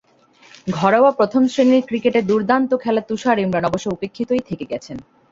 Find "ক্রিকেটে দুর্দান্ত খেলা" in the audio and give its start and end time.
1.87-3.01